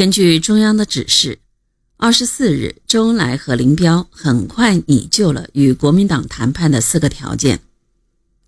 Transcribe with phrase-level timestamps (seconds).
[0.00, 1.40] 根据中央的指示，
[1.98, 7.60] 二十四日，周恩来和林彪很快拟就了与国民党谈判的四个条件：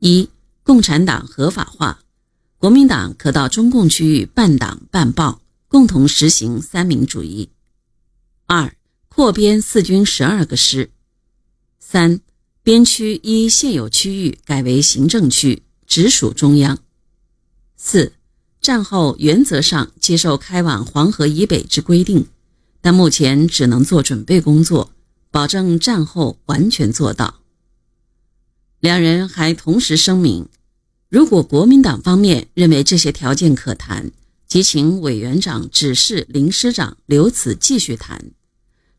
[0.00, 0.28] 一、
[0.62, 2.02] 共产党合法化，
[2.58, 7.48] 国民党可到中共区域办党办报，共同实行三民主义；
[8.44, 8.76] 二、
[9.08, 10.90] 扩编四军十二个师；
[11.80, 12.20] 三、
[12.62, 16.76] 边区依现有区域改为行政区，直属中央；
[17.74, 18.12] 四。
[18.60, 22.26] 战后原则上接受开往黄河以北之规定，
[22.80, 24.92] 但目前只能做准备工作，
[25.30, 27.36] 保证战后完全做到。
[28.80, 30.48] 两人还同时声明，
[31.08, 34.10] 如果国民党方面认为这些条件可谈，
[34.46, 38.18] 即请委员长指示林师长留此继续谈；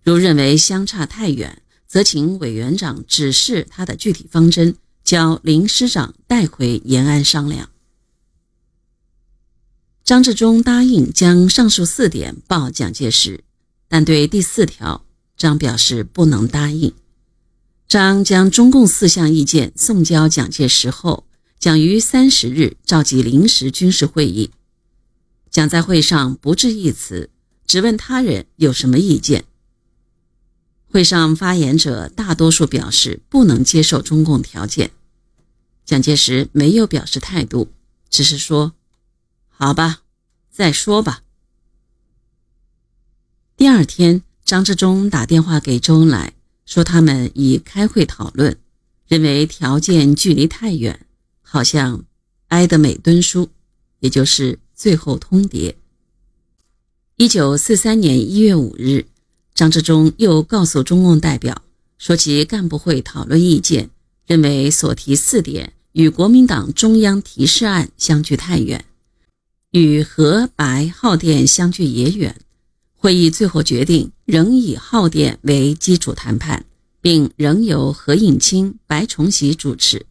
[0.03, 7.69] 如认为相差太远，则请委员长指示他的具体方针，交林师长带回延安商量。
[10.09, 13.43] 张治中答应将上述四点报蒋介石，
[13.87, 15.05] 但对第四条，
[15.37, 16.95] 张表示不能答应。
[17.87, 21.25] 张将中共四项意见送交蒋介石后，
[21.59, 24.49] 蒋于三十日召集临时军事会议。
[25.51, 27.29] 蒋在会上不置一词，
[27.67, 29.45] 只问他人有什么意见。
[30.87, 34.89] 会上发言者大多数表示不能接受中共条件，
[35.85, 37.67] 蒋介石没有表示态度，
[38.09, 38.73] 只是说。
[39.61, 40.03] 好吧，
[40.49, 41.21] 再说吧。
[43.57, 46.31] 第二天，张治中打电话给周恩来，
[46.65, 48.57] 说他们已开会讨论，
[49.05, 51.05] 认为条件距离太远，
[51.41, 52.05] 好像
[52.47, 53.49] 埃德美敦书，
[53.99, 55.75] 也就是最后通牒。
[57.17, 59.07] 一九四三年一月五日，
[59.53, 61.61] 张治中又告诉中共代表，
[61.97, 63.89] 说其干部会讨论意见，
[64.25, 68.85] 认为所提四点与国民党中央提示案相距太远。
[69.71, 72.35] 与和白耗电相距也远，
[72.95, 76.65] 会议最后决定仍以耗电为基础谈判，
[77.01, 80.07] 并仍由何应钦、白崇禧主持。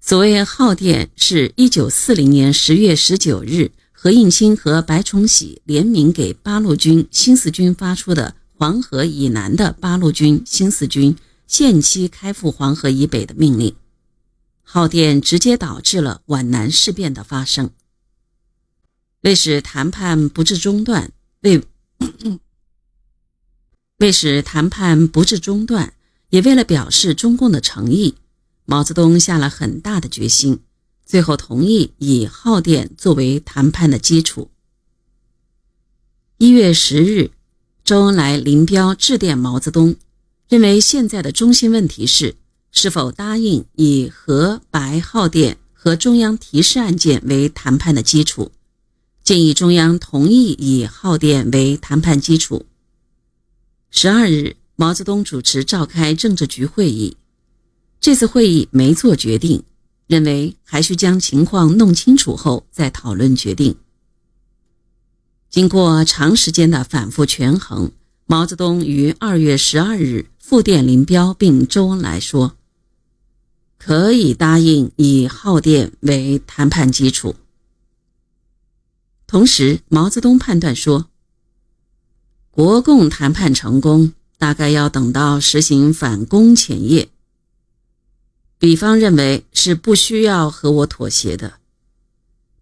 [0.00, 13.76] 所谓耗电，是一九四零年十月十九日何应钦和白崇禧联名给八路军新四军发出的黄河以南的八路军新四军限期开赴黄河以北的命令。
[14.68, 17.70] 耗电直接导致了皖南事变的发生。
[19.22, 21.10] 为使谈判不致中断，
[21.40, 21.62] 为
[23.98, 25.94] 为使谈判不致中断，
[26.30, 28.14] 也为了表示中共的诚意，
[28.64, 30.60] 毛泽东下了很大的决心，
[31.04, 34.50] 最后同意以耗电作为谈判的基础。
[36.38, 37.30] 一月十日，
[37.84, 39.96] 周恩来、林彪致电毛泽东，
[40.48, 42.36] 认为现在的中心问题是。
[42.72, 48.52] 是否答应以核白耗电和中央提示案件为谈判的基础？
[49.26, 52.64] 建议中央同意以耗电为谈判基础。
[53.90, 57.16] 十二日，毛泽东主持召开政治局会议，
[57.98, 59.64] 这次会议没做决定，
[60.06, 63.74] 认为还需将情况弄清楚后再讨论决定。
[65.50, 67.90] 经过长时间的反复权衡，
[68.26, 72.54] 毛泽东于二月十二日复电林彪并周恩来说。
[73.76, 77.34] 可以答应以耗电为谈判基础。
[79.26, 81.10] 同时，毛泽东判断说，
[82.52, 87.08] 国共谈判成功大概要等到实行反攻前夜。
[88.58, 91.54] 比方认为是不需要和我妥协的。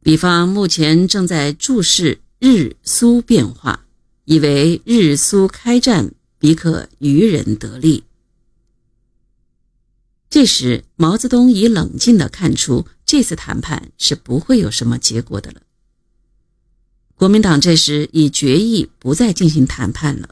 [0.03, 3.87] 比方目前正在注视日苏变化，
[4.25, 8.05] 以为日苏开战必可渔人得利。
[10.31, 15.61] 这时，毛泽东已冷静地看出，这次谈判是不会有什么结果的了。
[17.17, 20.31] 国民党这时已决议不再进行谈判了。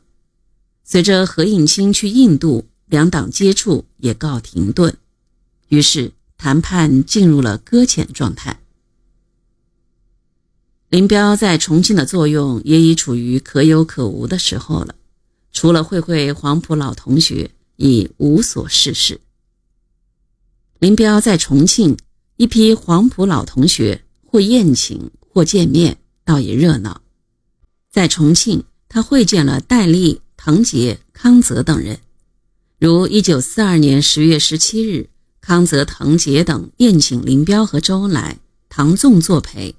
[0.85, 4.97] 随着何应钦去印度，两党接触也告停顿，
[5.69, 8.61] 于是谈判进入了搁浅状态。
[10.91, 14.95] 林彪在重庆的作用也已处于可有可无的时候了，
[15.51, 19.21] 除了会会黄埔老同学，已无所事事。
[20.81, 21.97] 林彪在重庆，
[22.37, 27.03] 一批黄埔老同学或宴请或见面，倒也热闹。
[27.91, 32.01] 在重庆，他会见了戴笠、滕杰、康泽等人。
[32.79, 35.09] 如一九四二年十月十七日，
[35.41, 38.39] 康泽、滕杰等宴请林彪和周恩来，
[38.69, 39.75] 唐纵作陪。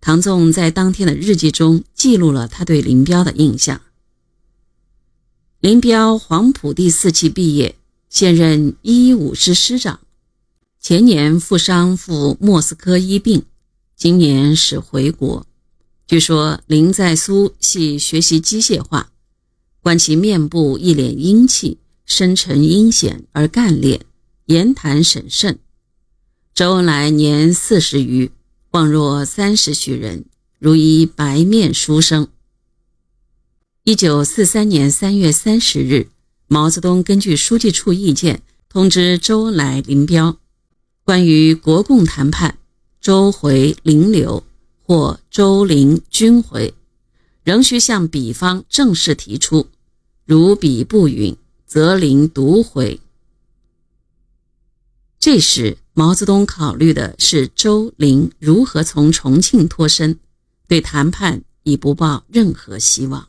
[0.00, 3.80] 唐纵在当天的日记中记录了他对林彪的印象：
[5.60, 7.76] 林彪黄埔第四期毕业，
[8.10, 10.00] 现任一一五师师长。
[10.78, 13.44] 前年负伤赴莫斯科医病，
[13.96, 15.46] 今年始回国。
[16.06, 19.12] 据说林在苏系学习机械化，
[19.80, 24.00] 观其面部一脸英气，深沉阴险而干练，
[24.46, 25.60] 言谈审慎。
[26.52, 28.30] 周恩来年四十余，
[28.72, 30.24] 望若三十许人，
[30.58, 32.28] 如一白面书生。
[33.84, 36.08] 一九四三年三月三十日，
[36.48, 40.38] 毛泽东根据书记处意见，通知周恩来、林彪，
[41.04, 42.58] 关于国共谈判，
[43.04, 44.42] 周回、林留。
[44.86, 46.74] 或周林均回，
[47.42, 49.66] 仍需向彼方正式提出。
[50.26, 51.36] 如彼不允，
[51.66, 53.00] 则林独回。
[55.18, 60.18] 这时，毛泽东考虑的是周林如何从重庆脱身，
[60.68, 63.28] 对谈判已不抱任何希望。